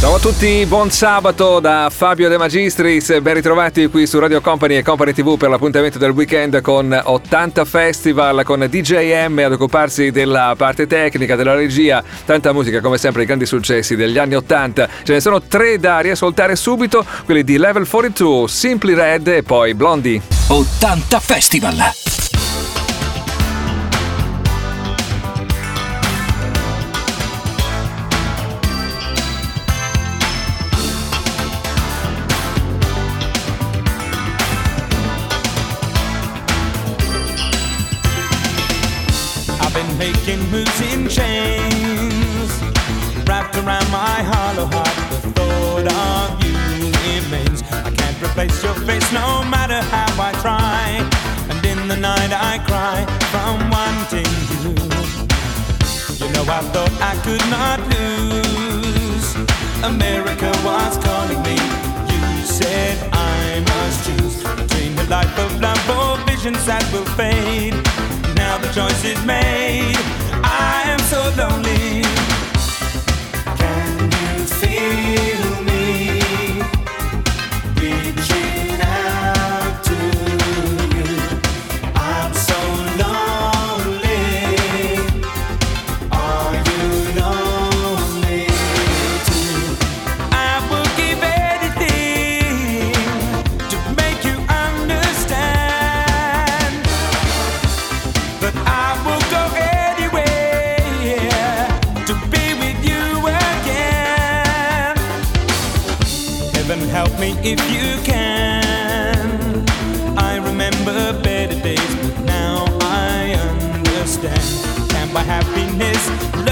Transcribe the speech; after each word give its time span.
Ciao 0.00 0.14
a 0.14 0.18
tutti, 0.20 0.64
buon 0.64 0.92
sabato 0.92 1.58
da 1.58 1.90
Fabio 1.92 2.28
De 2.28 2.38
Magistris, 2.38 3.18
ben 3.20 3.34
ritrovati 3.34 3.88
qui 3.88 4.06
su 4.06 4.20
Radio 4.20 4.40
Company 4.40 4.76
e 4.76 4.82
Company 4.84 5.12
TV 5.12 5.36
per 5.36 5.48
l'appuntamento 5.48 5.98
del 5.98 6.12
weekend 6.12 6.60
con 6.60 6.96
80 7.02 7.64
Festival, 7.64 8.44
con 8.44 8.64
DJM 8.70 9.42
ad 9.44 9.52
occuparsi 9.52 10.12
della 10.12 10.54
parte 10.56 10.86
tecnica, 10.86 11.34
della 11.34 11.56
regia, 11.56 12.00
tanta 12.24 12.52
musica 12.52 12.80
come 12.80 12.96
sempre, 12.96 13.24
i 13.24 13.26
grandi 13.26 13.44
successi 13.44 13.96
degli 13.96 14.18
anni 14.18 14.36
80. 14.36 14.88
Ce 15.02 15.14
ne 15.14 15.20
sono 15.20 15.42
tre 15.42 15.80
da 15.80 15.98
riascoltare 15.98 16.54
subito, 16.54 17.04
quelli 17.24 17.42
di 17.42 17.58
Level 17.58 17.86
42, 17.86 18.46
Simply 18.46 18.94
Red 18.94 19.26
e 19.26 19.42
poi 19.42 19.74
Blondie. 19.74 20.22
80 20.46 21.18
Festival. 21.18 22.17
I 56.50 56.62
thought 56.72 56.90
I 57.02 57.14
could 57.26 57.44
not 57.50 57.78
lose. 57.92 59.34
America 59.84 60.50
was 60.64 60.96
calling 60.96 61.42
me. 61.42 61.56
You 62.08 62.42
said 62.42 62.96
I 63.12 63.60
must 63.60 64.06
choose 64.06 64.42
between 64.56 64.98
a 64.98 65.04
life 65.10 65.38
of 65.38 65.60
love 65.60 65.90
or 65.90 66.16
visions 66.24 66.64
that 66.64 66.90
will 66.90 67.04
fade. 67.20 67.74
Now 68.34 68.56
the 68.56 68.72
choice 68.72 69.04
is 69.04 69.22
made. 69.26 70.00
I 70.42 70.84
am 70.86 71.00
so 71.00 71.20
lonely. 71.36 71.77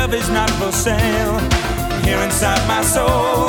Love 0.07 0.15
is 0.15 0.31
not 0.31 0.51
for 0.51 0.71
sale. 0.71 1.39
Here 2.05 2.19
inside 2.23 2.63
my 2.69 2.83
soul, 2.83 3.49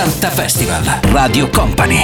80 0.00 0.30
Festival. 0.30 1.00
Radio 1.12 1.50
Company 1.50 2.00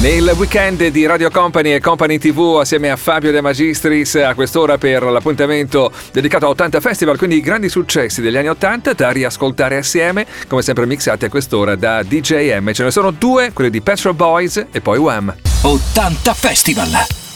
Nel 0.00 0.32
weekend 0.34 0.86
di 0.86 1.04
Radio 1.04 1.30
Company 1.30 1.74
e 1.74 1.80
Company 1.80 2.16
TV 2.16 2.56
assieme 2.58 2.90
a 2.90 2.96
Fabio 2.96 3.30
De 3.32 3.42
Magistris 3.42 4.14
a 4.14 4.32
quest'ora 4.32 4.78
per 4.78 5.02
l'appuntamento 5.02 5.92
dedicato 6.10 6.46
a 6.46 6.48
80 6.48 6.80
Festival, 6.80 7.18
quindi 7.18 7.36
i 7.36 7.42
grandi 7.42 7.68
successi 7.68 8.22
degli 8.22 8.38
anni 8.38 8.48
80 8.48 8.94
da 8.94 9.10
riascoltare 9.10 9.76
assieme, 9.76 10.26
come 10.48 10.62
sempre 10.62 10.86
mixati 10.86 11.26
a 11.26 11.28
quest'ora 11.28 11.76
da 11.76 12.02
DJM. 12.02 12.72
Ce 12.72 12.82
ne 12.82 12.90
sono 12.90 13.10
due, 13.10 13.52
quelli 13.52 13.68
di 13.68 13.82
Petro 13.82 14.14
Boys 14.14 14.64
e 14.72 14.80
poi 14.80 14.96
Wham. 14.96 15.34
80 15.60 16.32
Festival 16.32 17.29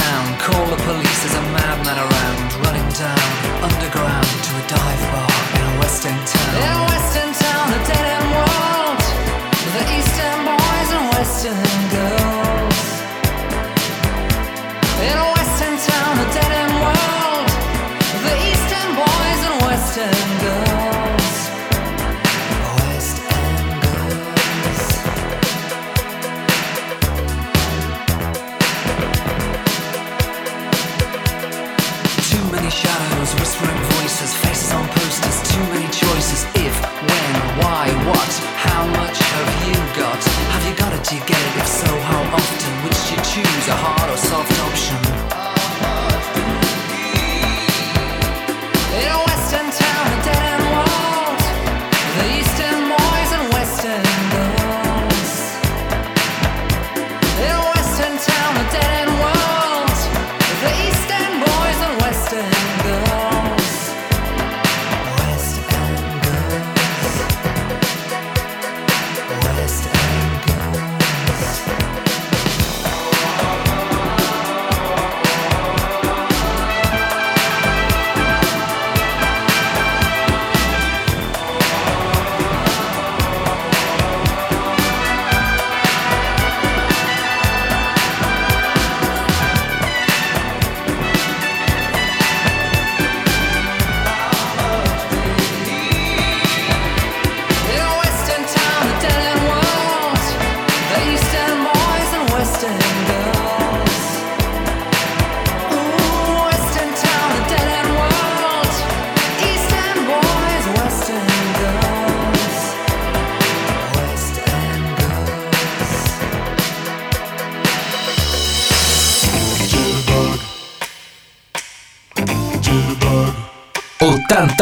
town. 0.00 0.24
Call 0.38 0.64
the 0.66 0.80
police, 0.82 1.18
there's 1.22 1.38
a 1.38 1.46
madman 1.54 1.98
around, 1.98 2.38
running 2.66 2.88
down 2.98 3.28
underground 3.62 4.28
to 4.46 4.52
a 4.58 4.64
dive 4.66 5.04
bar 5.12 5.30
in 5.56 5.62
a 5.70 5.72
West 5.80 6.02
End 6.06 6.22
town. 6.26 6.52
In 6.66 6.76
West 6.90 7.16
End 7.22 7.34
town, 7.34 7.66
a 7.70 7.80
dead 7.88 8.06
end 8.16 8.28
world. 8.34 9.00
The 9.74 9.82
East 9.96 10.16
End 10.18 10.40
boys 10.46 10.90
what 41.04 41.12
you 41.12 41.20
get 41.26 41.56
if 41.58 41.66
so 41.66 41.86
how 42.00 42.22
often 42.32 42.82
would 42.82 42.96
you 43.10 43.16
choose 43.22 43.68
a 43.68 43.76
hard 43.76 44.10
or 44.10 44.16
soft 44.16 44.58
option? 44.60 45.13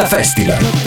Festival. 0.01 0.82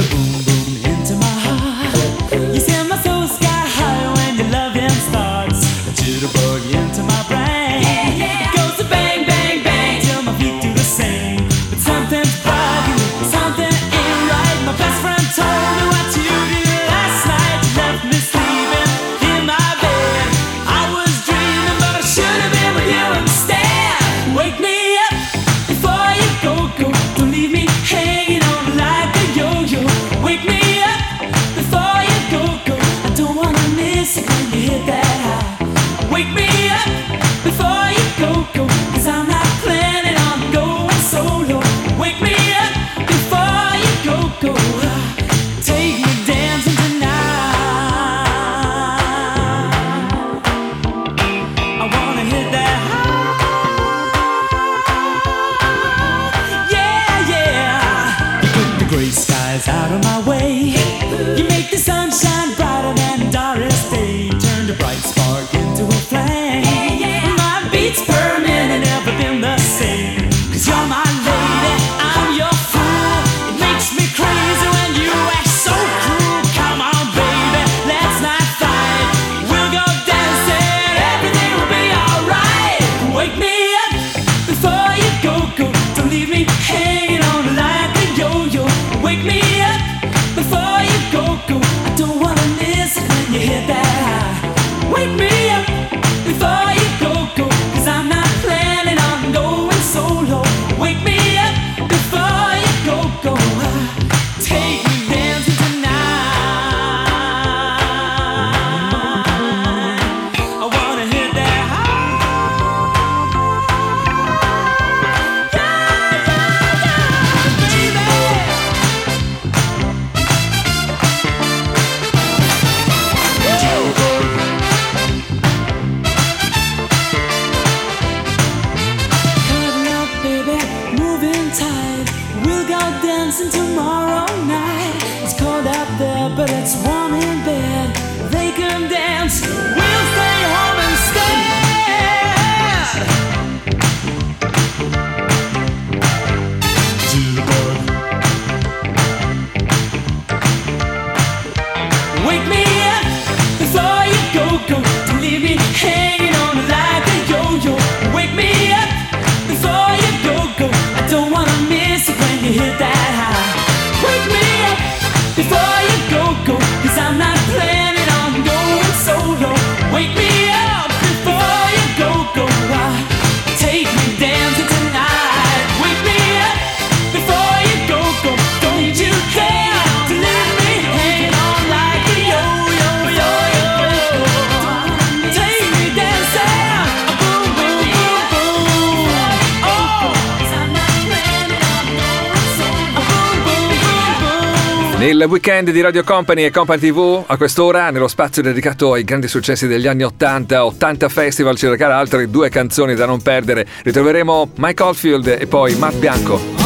Nel 194.99 195.23
weekend 195.29 195.71
di 195.73 195.83
Radio 195.83 196.03
Company 196.03 196.45
e 196.45 196.50
Company 196.50 196.81
TV, 196.81 197.23
a 197.26 197.37
quest'ora, 197.37 197.91
nello 197.91 198.09
spazio 198.09 198.41
dedicato 198.41 198.95
ai 198.95 199.05
grandi 199.05 199.29
successi 199.29 199.67
degli 199.67 199.87
anni 199.87 200.05
80, 200.05 200.65
80 200.65 201.09
Festival, 201.11 201.57
circa 201.59 201.95
altre 201.95 202.31
due 202.31 202.49
canzoni 202.49 202.95
da 202.95 203.05
non 203.05 203.21
perdere, 203.21 203.67
ritroveremo 203.83 204.53
Mike 204.57 204.83
Oldfield 204.83 205.37
e 205.38 205.47
poi 205.47 205.75
Matt 205.75 205.97
Bianco. 205.97 206.66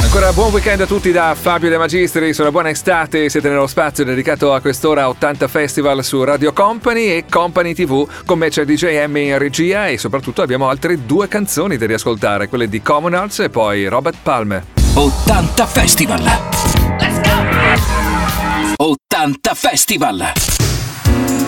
Ancora 0.00 0.32
buon 0.32 0.52
weekend 0.52 0.80
a 0.80 0.86
tutti 0.86 1.12
da 1.12 1.36
Fabio 1.38 1.68
De 1.68 1.76
Magistri, 1.76 2.32
sono 2.32 2.50
buona 2.50 2.70
estate, 2.70 3.28
siete 3.28 3.50
nello 3.50 3.66
spazio 3.66 4.02
dedicato 4.02 4.54
a 4.54 4.60
quest'ora 4.60 5.08
80 5.10 5.46
Festival 5.46 6.02
su 6.02 6.24
Radio 6.24 6.52
Company 6.54 7.08
e 7.08 7.24
Company 7.28 7.74
TV, 7.74 8.08
con 8.24 8.38
me 8.38 8.48
c'è 8.48 8.64
DJM 8.64 9.16
in 9.18 9.38
regia 9.38 9.88
e 9.88 9.98
soprattutto 9.98 10.40
abbiamo 10.40 10.68
altre 10.68 11.04
due 11.04 11.28
canzoni 11.28 11.76
da 11.76 11.86
riascoltare, 11.86 12.48
quelle 12.48 12.68
di 12.68 12.80
Common 12.80 13.12
Arts 13.12 13.40
e 13.40 13.50
poi 13.50 13.86
Robert 13.86 14.16
Palmer. 14.22 14.64
80 14.94 15.66
Festival! 15.66 16.22
Let's 16.98 17.15
80 18.78 19.54
Festival! 19.54 21.45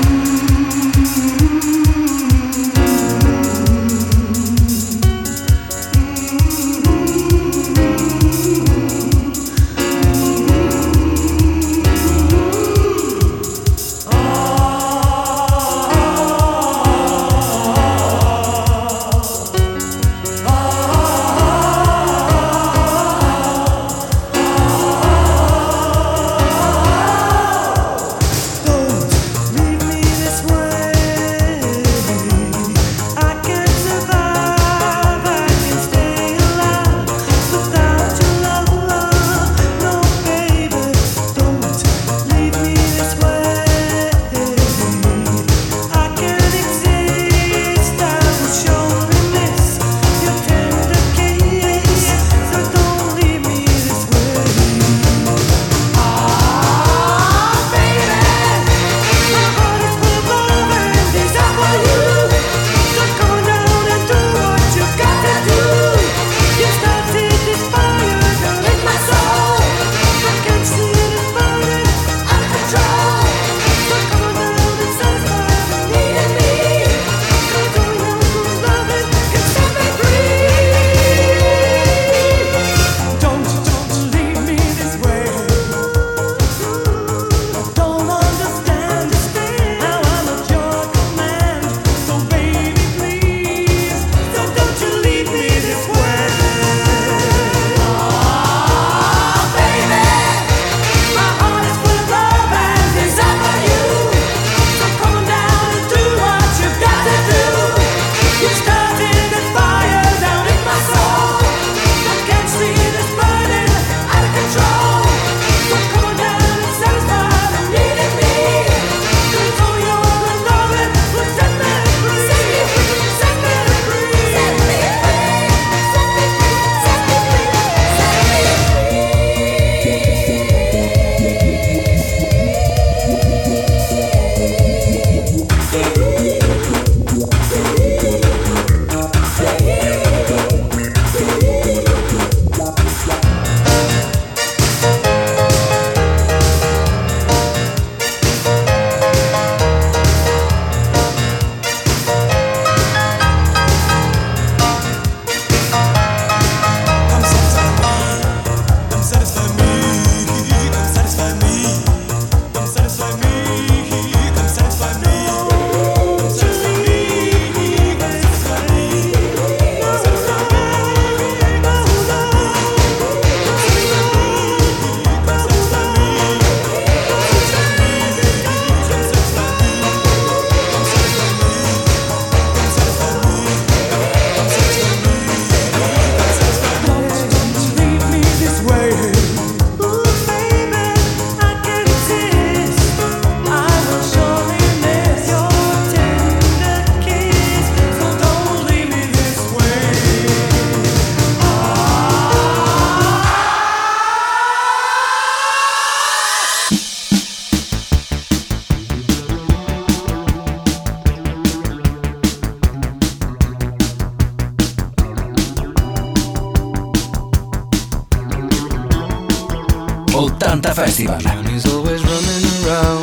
Santa 220.58 220.74
Festival. 220.74 221.18
Johnny's 221.18 221.72
always 221.72 222.02
running 222.02 222.66
around. 222.66 222.97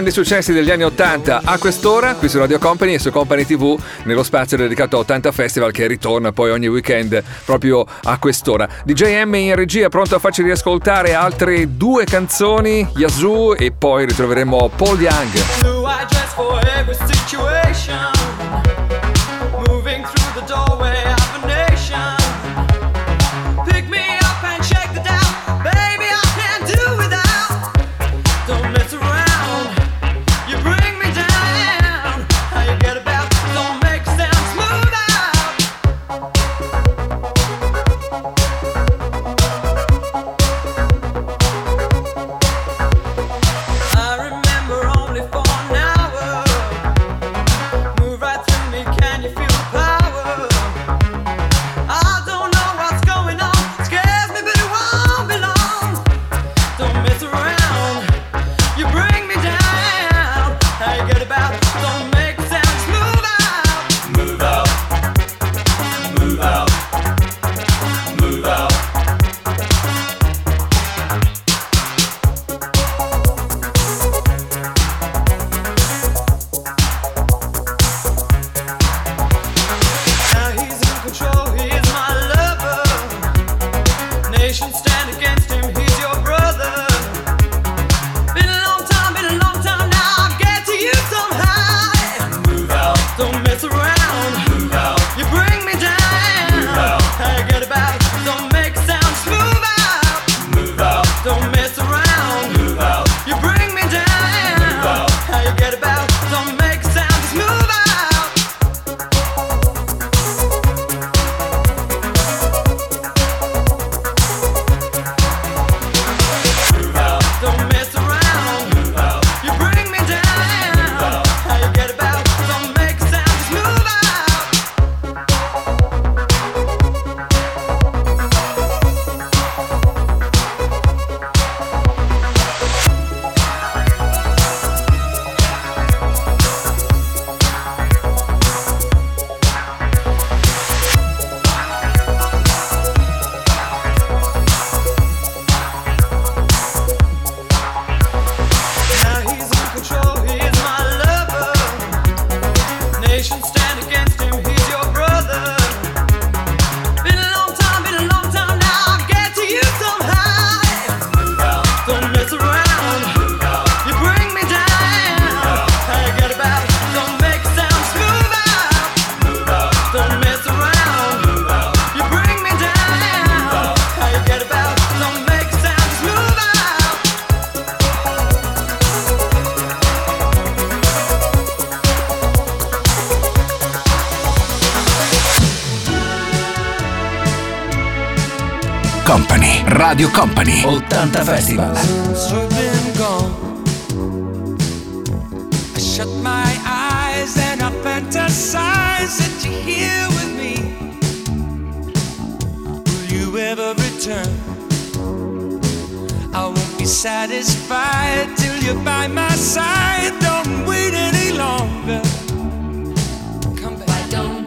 grandi 0.00 0.18
successi 0.18 0.54
degli 0.54 0.70
anni 0.70 0.84
80 0.84 1.42
a 1.44 1.58
quest'ora 1.58 2.14
qui 2.14 2.30
su 2.30 2.38
Radio 2.38 2.58
Company 2.58 2.94
e 2.94 2.98
su 2.98 3.10
Company 3.10 3.44
TV 3.44 3.78
nello 4.04 4.22
spazio 4.22 4.56
dedicato 4.56 4.96
a 4.96 5.00
80 5.00 5.30
Festival 5.30 5.72
che 5.72 5.86
ritorna 5.86 6.32
poi 6.32 6.50
ogni 6.50 6.68
weekend 6.68 7.22
proprio 7.44 7.84
a 8.04 8.18
quest'ora. 8.18 8.66
DJ 8.82 9.22
M 9.24 9.34
in 9.34 9.54
regia 9.54 9.90
pronto 9.90 10.14
a 10.14 10.18
farci 10.18 10.42
riascoltare 10.42 11.12
altre 11.12 11.76
due 11.76 12.04
canzoni, 12.04 12.88
Yazoo 12.96 13.56
e 13.56 13.72
poi 13.72 14.06
ritroveremo 14.06 14.70
Paul 14.74 14.98
Young. 14.98 15.32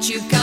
you 0.09 0.19
got. 0.29 0.42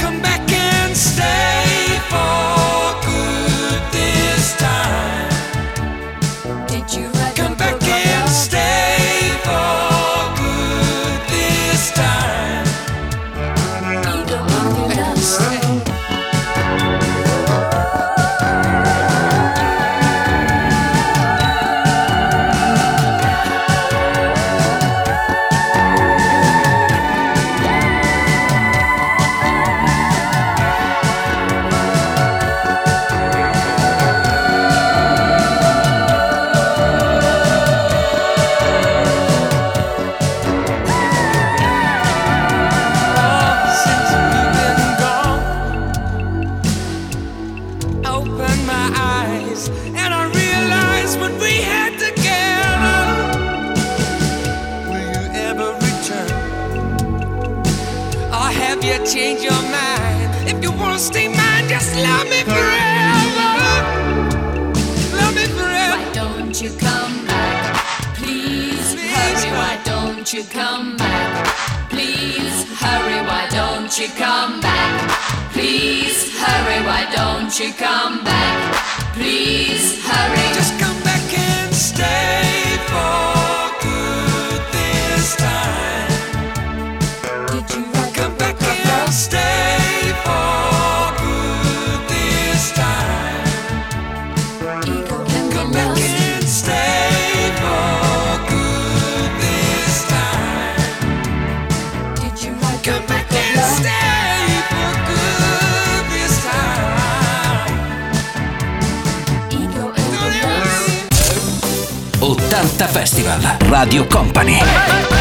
80 112.19 112.87
Festival, 112.87 113.57
Radio 113.69 114.07
Company. 114.07 115.20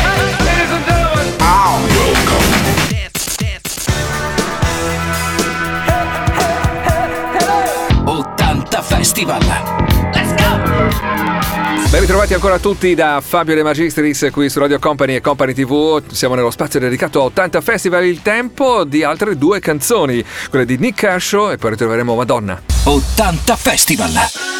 Ben 11.90 12.02
ritrovati 12.02 12.34
ancora 12.34 12.60
tutti 12.60 12.94
da 12.94 13.20
Fabio 13.20 13.56
De 13.56 13.64
Magistris 13.64 14.28
qui 14.30 14.48
su 14.48 14.60
Radio 14.60 14.78
Company 14.78 15.16
e 15.16 15.20
Company 15.20 15.52
TV. 15.52 16.00
Siamo 16.12 16.36
nello 16.36 16.52
spazio 16.52 16.78
dedicato 16.78 17.20
a 17.20 17.24
80 17.24 17.60
Festival, 17.60 18.04
il 18.04 18.22
tempo 18.22 18.84
di 18.84 19.02
altre 19.02 19.36
due 19.36 19.58
canzoni, 19.58 20.24
quelle 20.50 20.66
di 20.66 20.78
Nick 20.78 21.00
Cascio 21.00 21.50
e 21.50 21.56
poi 21.56 21.70
ritroveremo 21.70 22.14
Madonna. 22.14 22.62
80 22.84 23.56
Festival! 23.56 24.59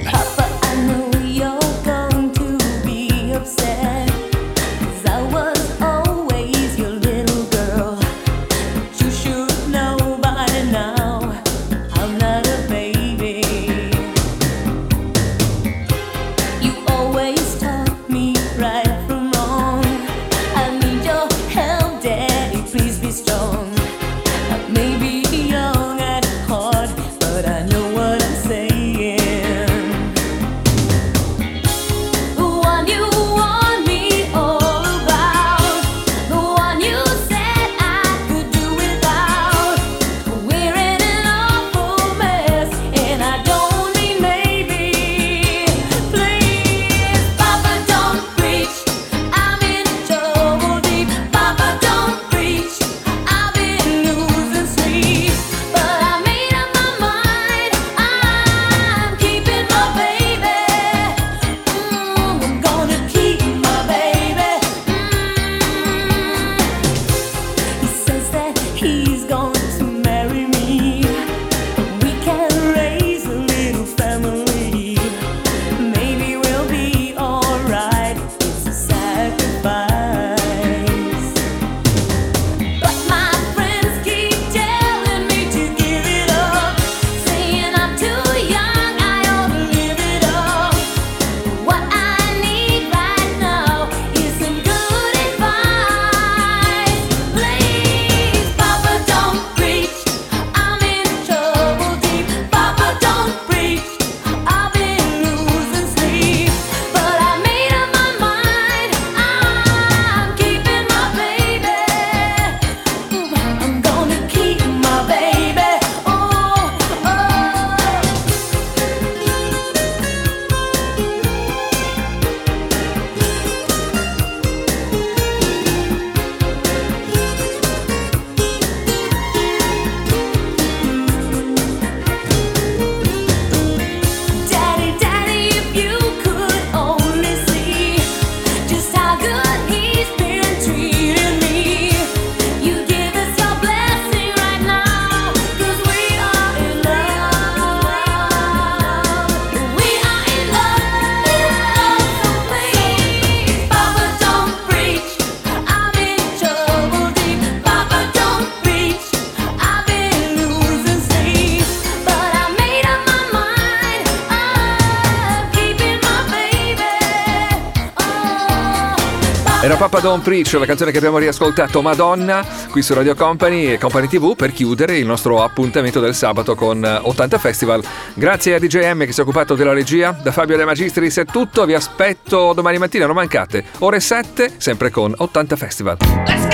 Country, 170.21 170.43
cioè 170.43 170.59
la 170.59 170.67
canzone 170.67 170.91
che 170.91 170.97
abbiamo 170.97 171.17
riascoltato, 171.17 171.81
Madonna, 171.81 172.45
qui 172.69 172.83
su 172.83 172.93
Radio 172.93 173.15
Company 173.15 173.65
e 173.65 173.79
Company 173.79 174.07
TV 174.07 174.35
per 174.35 174.51
chiudere 174.51 174.97
il 174.97 175.05
nostro 175.05 175.41
appuntamento 175.41 175.99
del 175.99 176.13
sabato 176.13 176.53
con 176.53 176.85
eh, 176.85 176.99
80 177.01 177.39
Festival. 177.39 177.83
Grazie 178.13 178.53
a 178.53 178.59
DJM 178.59 179.05
che 179.05 179.13
si 179.13 179.19
è 179.19 179.23
occupato 179.23 179.55
della 179.55 179.73
regia, 179.73 180.11
da 180.11 180.31
Fabio 180.31 180.57
De 180.57 180.65
Magistris 180.65 181.17
è 181.17 181.25
tutto, 181.25 181.65
vi 181.65 181.73
aspetto 181.73 182.53
domani 182.53 182.77
mattina, 182.77 183.07
non 183.07 183.15
mancate, 183.15 183.63
ore 183.79 183.99
7, 183.99 184.53
sempre 184.57 184.91
con 184.91 185.11
80 185.17 185.55
Festival. 185.55 185.97
Let's 186.27 186.47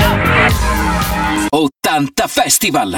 go! 1.50 1.60
80 1.60 2.28
Festival! 2.28 2.98